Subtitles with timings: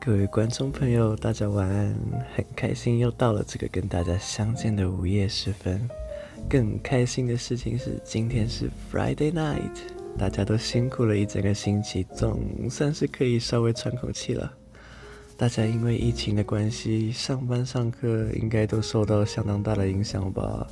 [0.00, 1.94] 各位观众朋友，大家晚安！
[2.34, 5.88] 很开心又到了这个跟大家相见的午夜时分。
[6.48, 9.76] 更开心的事情是，今天是 Friday night，
[10.16, 12.40] 大家都辛苦了一整个星期，总
[12.70, 14.50] 算是可以稍微喘口气了。
[15.36, 20.66] 大家因为疫情的关系，上班上课应该都受到相当大的影响吧？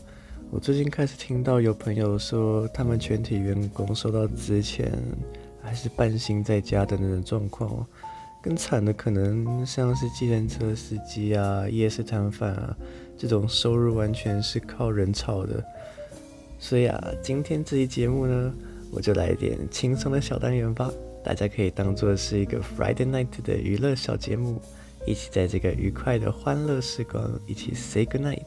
[0.50, 4.88] 我最近开始听到有朋友说，他们全体员工受到资遣，
[5.61, 7.84] 还是半薪在家的那种状况。
[8.46, 12.77] 更惨的可能像是计程车司机啊、夜市摊贩啊，
[13.19, 15.60] 这种收入完全是靠人炒的。
[16.56, 18.55] 所以啊，今天这期节目呢，
[18.92, 20.88] 我就来一点轻松的小单元吧，
[21.24, 24.62] 大家可以当做是一个 Friday night 的娱乐小节目，
[25.05, 28.47] 一起在这个愉快的欢乐时光一起 say good night。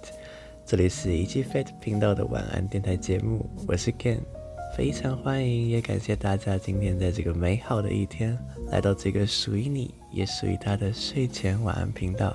[0.65, 4.38] 这里是 Ichi Fat 频道的晚安电台节目，我是 Ken。
[4.79, 8.39] 非常欢迎，也感谢大家今天在这个美好的一天
[8.71, 12.33] 来到这个属于你也属于他的睡前晚安频道。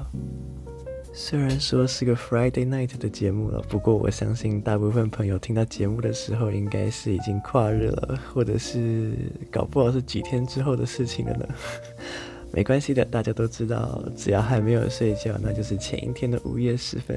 [1.14, 9.14] 虽然说是个 Friday night 的节目了，不过我相信大部分朋友听到节目的时候，应该是已经跨日了，或者是
[9.50, 11.48] 搞不好是几天之后的事情了呢。
[12.52, 17.16] 没关系的，大家都知道，只要还没有睡觉，那就是前一天的午夜时分；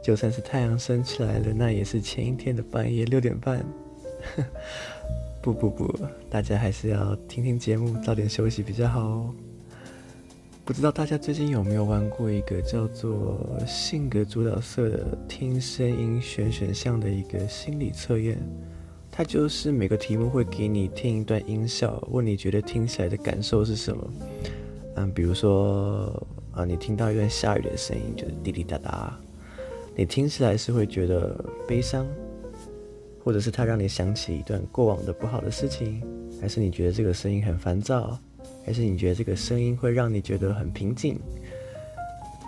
[0.00, 3.66] 就算是太阳升起来了，那也是前一天的半夜六点半。
[5.42, 5.94] 不不不，
[6.30, 9.34] 大家还是要听听节目，早点休息比较好哦。
[10.64, 18.38] 不知道大家最近有没有玩过一个叫做性格主导色的听声音选选项的一个心理测验？
[19.12, 24.10] 它就是每个题目会给你听一段音效，问你觉得听起来的感受是什么？
[24.96, 29.16] 嗯，比如说啊，你听到一段下雨的声音，就是滴滴答答，
[29.94, 32.06] 你听起来是会觉得悲伤？
[33.24, 36.02] 或者是它让你想起一段过往的不好的事情，
[36.40, 38.18] 还是你觉得这个声音很烦躁，
[38.66, 41.18] 还是你觉得这个声音会让你觉得很平静？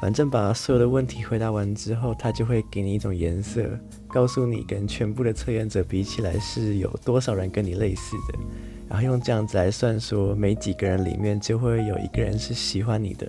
[0.02, 3.66] 反正把所有的问题回答完之后，它就会给你一种颜色，
[4.08, 8.38] 告诉你跟全部的测验者比起来是有多少人跟你类似的，
[8.87, 13.26] 然后用这样子来算说，每几个人里面就会有一个人是喜欢你的。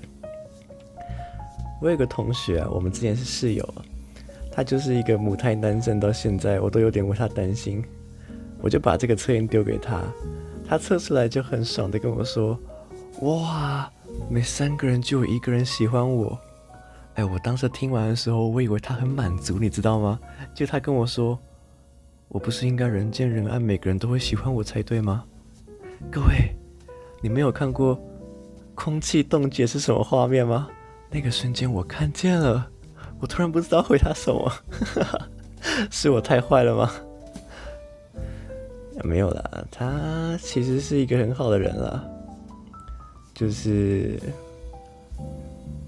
[1.79, 3.73] 我有个同学，我们之前是室友。
[4.57, 7.83] 他就是一个母胎单身，到现在我都有点为他担心。
[8.59, 10.01] 我就把这个测验丢给他，
[10.67, 12.59] 他测出来就很爽的跟我说
[13.21, 13.87] ：“哇，
[14.27, 16.35] 每三个人就有一个人喜欢我。”
[17.13, 20.19] 哎，我当时听完的时候，我以为他很满足，你知道吗？
[20.55, 21.37] 就他跟我说
[22.27, 25.23] ：“我不是应该人见人爱，每个人都会喜欢我才对吗？”
[26.09, 26.51] 各位，
[27.21, 27.95] 你没有看过
[28.73, 30.67] 空气冻结是什么画面吗？
[31.11, 32.67] 那个瞬间我看见了。
[33.19, 34.51] 我突然不知道回他什么，
[35.89, 36.91] 是我太坏了吗？
[39.03, 42.03] 没有啦，他其实是一个很好的人啦，
[43.33, 44.19] 就是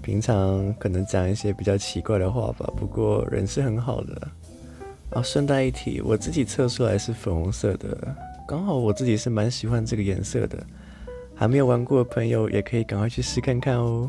[0.00, 4.28] 平常可能讲一些比较奇怪的话吧，不过人是很好的。
[5.10, 7.98] 啊，顺带一提，我自己测出来是粉红色的，
[8.46, 10.56] 刚好我自己是蛮喜欢这个颜色的，
[11.34, 14.08] 还没有玩过的朋友也可以赶快去试看看哦。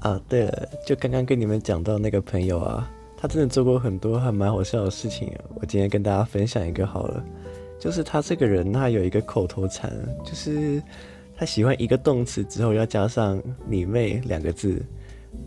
[0.00, 5.32] 啊，对了，就刚刚跟你们讲到那个朋友啊，他真的做过很多还蛮好笑的事情。
[5.56, 7.24] 我今天跟大家分享一个好了，
[7.80, 9.92] 就是他这个人，他有一个口头禅，
[10.24, 10.80] 就是
[11.36, 14.80] 他喜欢一个动词之后要加上“你妹”两个字。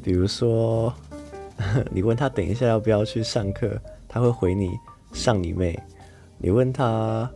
[0.03, 0.93] 比如说，
[1.89, 3.71] 你问他等一下要不要去上课，
[4.07, 4.69] 他会回你
[5.13, 5.79] “上你妹”。
[6.37, 7.29] 你问他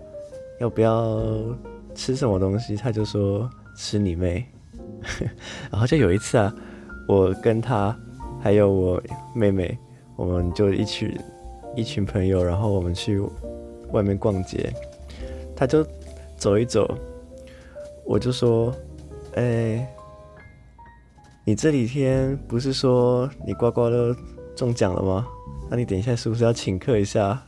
[0.59, 1.24] 要不要
[1.96, 4.46] 吃什么东西，他就说“吃你妹”。
[5.72, 6.53] 然后就有一次啊。
[7.07, 7.95] 我跟他
[8.41, 9.01] 还有我
[9.33, 9.77] 妹妹，
[10.16, 11.16] 我们就一群
[11.75, 13.21] 一群朋友，然后我们去
[13.91, 14.73] 外面逛街。
[15.55, 15.85] 他就
[16.35, 16.89] 走一走，
[18.05, 18.73] 我就说
[19.35, 19.88] ：“哎、
[21.45, 24.16] 你这几天不是说你刮刮乐
[24.55, 25.27] 中奖了吗？
[25.69, 27.41] 那你等一下是不是要请客一下？”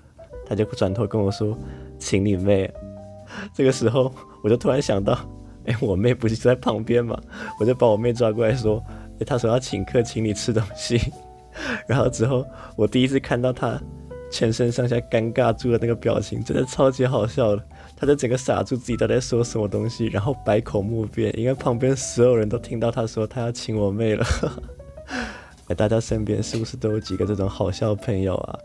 [0.47, 1.57] 他就转头跟我说
[2.00, 2.74] ：“请你妹。
[3.53, 5.18] ”这个时候我就突然想到，
[5.66, 7.19] 哎、我妹不是在旁边吗？
[7.60, 8.81] 我就把我妹抓过来说。
[9.25, 11.00] 他说要请客，请你吃东西，
[11.88, 13.81] 然后之后我第一次看到他
[14.31, 17.64] 全身上下尴尬住的那个表情，真的超级好笑的。
[18.00, 24.25] 他就整个傻住，自己到底在说什么东西，然后百口莫辩，因为旁边所有人都听到他说他要请我妹了。
[25.68, 28.60] 哎，大家身边是不是都有几个这种好笑的朋友啊？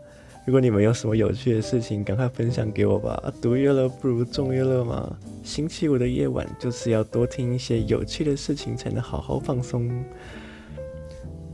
[0.45, 3.33] 如果你们有什么有趣的事情，赶快分享给我吧。
[3.41, 5.09] 独乐乐不如众乐乐嘛。
[5.41, 10.03] 星期五的夜晚就是要多听一些有趣的事情，才能好好放松。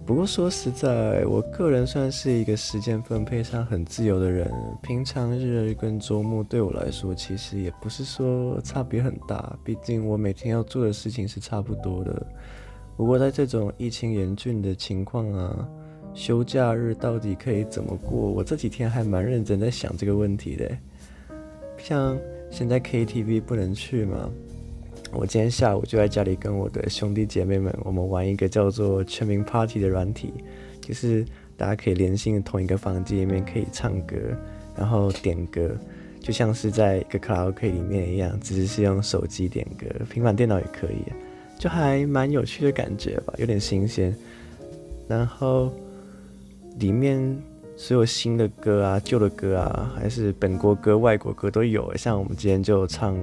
[0.09, 4.51] 不过说实在，我个人算是一个时间分配上很自由的人，
[4.81, 12.25] 平常日跟周末对我来说其实也不是说差别很大，毕竟我每天要做的事情是差不多的。
[12.97, 15.69] 不过在这种疫情严峻的情况啊，
[16.15, 18.31] 休假日到底可以怎么过？
[18.31, 20.71] 我这几天还蛮认真在想这个问题的。
[21.77, 22.17] 像
[22.49, 24.27] 现在 KTV 不能去嘛，
[25.11, 30.33] 我今天下午就在家里跟我的兄弟姐妹们，我们玩一个叫做全民 Party 的软体，
[30.81, 31.25] 就是
[31.57, 34.15] 大家可以连线同一个房间里面可以唱歌，
[34.77, 35.71] 然后点歌，
[36.19, 41.11] 就像是在一个卡拉 OK 里面一样，只是是用手机点歌，平板电脑也可以，
[41.57, 44.15] 就还蛮有趣的感觉吧，有点新鲜。
[45.07, 45.71] 然后
[46.77, 47.37] 里面。
[47.81, 51.95] 所有新的歌啊，旧的歌啊，还是本国歌、外国歌都有。
[51.95, 53.17] 像我们今天就唱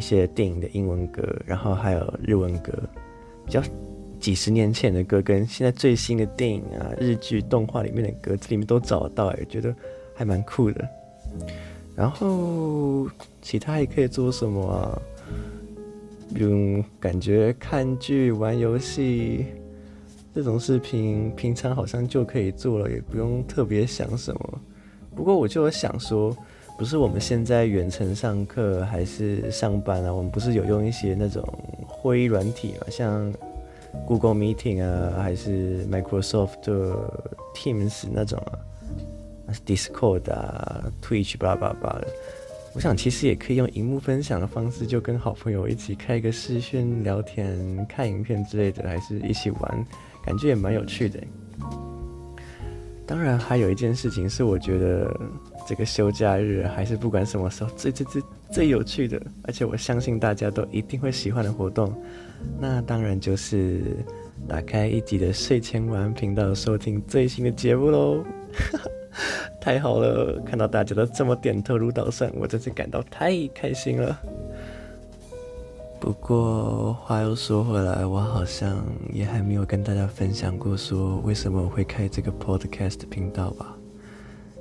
[0.00, 2.72] 一些电影的英文歌，然后还有日文歌，
[3.44, 3.62] 比较
[4.18, 9.74] 几十年前的歌，跟现在最新的电影啊、日剧、动画里面的歌，这里面都找到，哎，觉得
[10.14, 10.88] 还蛮酷的。
[11.94, 13.06] 然后
[13.42, 14.98] 其他还可以做什么啊？
[16.34, 19.44] 比如感觉看剧、玩游戏。
[20.32, 24.60] 这种视频平常好像就可以做了，也不用特别想什么。
[25.12, 26.34] 不过我就想说，
[26.80, 30.10] 不是我们现在远程上课还是上班啊？
[30.10, 31.46] 我们不是有用一些那种
[31.86, 33.30] 会议软体嘛，像
[34.06, 36.96] Google Meeting 啊，还是 Microsoft 的
[37.54, 38.56] Teams 那种啊，
[39.46, 42.06] 还是 Discord 啊，Twitch 巴拉巴拉的。
[42.72, 49.86] 我想其实也可以用荧幕分享的方式，就跟好朋友一起开一个视讯聊天、看影片之类的，还是一起玩。
[50.24, 51.20] 感觉也蛮有趣的。
[53.06, 55.14] 当然，还有一件事情是我觉得
[55.70, 61.94] 这个休假日还是不管什么时候最最最最有趣的，而且我相信大家都一定会喜欢的活动。
[62.58, 63.80] 那当然就是
[64.48, 68.24] 打开一集的睡前晚安频道，收听最新的节目喽！
[69.62, 74.20] 太好了，看到大家都这么点头如捣蒜，我真是感到太开心了。
[76.00, 83.76] 不过话又说回来，我好像也还没有跟大家分享过说为什么我会开这个 podcast 频道吧。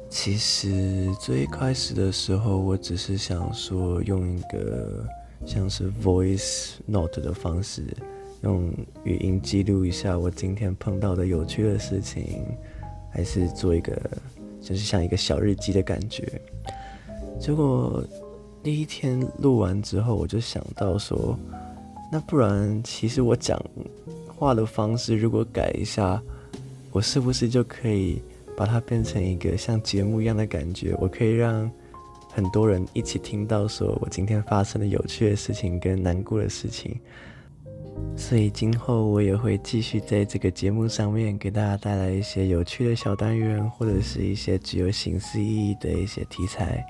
[0.10, 5.06] 其实最开始的时候，我只是想说用一个
[5.46, 7.86] 像是 voice note 的方式，
[8.42, 8.74] 用
[9.04, 12.44] 语音记录一下我今天碰到的有趣的事情，
[13.12, 13.98] 还是做一个
[14.62, 16.42] 就是像一个小日记的感觉。
[17.40, 18.04] 结果。
[18.62, 21.34] 第一天录完之后，我就想到说，
[22.12, 23.58] 那不然其实我讲
[24.28, 26.22] 话的方式如果改一下，
[26.92, 28.22] 我是不是就可以
[28.60, 30.94] 把它变成一个像节目一样的感觉？
[31.00, 31.72] 我可以让
[32.30, 37.00] 很多人一起听到说我今天发生的有趣的事情跟难过的事情。
[38.18, 46.86] 所以今后我也会继续在这个节目上面给大家带来一些有趣的小单元，或者是一些具有形式意义的一些题材。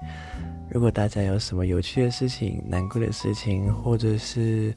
[0.72, 4.74] 如果大家有什么有趣的事情、难过的事情，或者是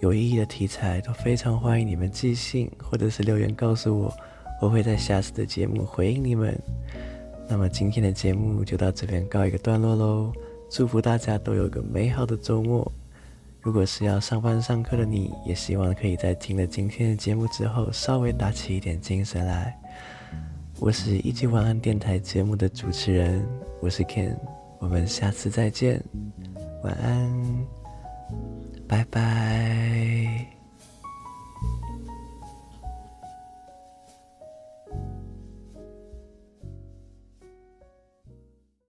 [0.00, 4.14] 有意义的题材，都非常欢迎你们寄信或者是留言告诉我，
[4.60, 6.58] 我会在下次的节目回应你们。
[7.48, 10.32] 那么今天的节目就到这边告一个段落喽，
[10.68, 12.90] 祝福大家都有个美好的周末。
[13.60, 19.76] 如果是要上班上课的你，也希望可以在听了今天的节目之后，稍微打起一点精神来。
[20.78, 23.44] 我是一级晚安电台节目的主持人，
[23.80, 24.36] 我是 Ken。
[24.78, 26.02] 我们下次再见，
[26.84, 27.66] 晚安，
[28.86, 30.57] 拜拜。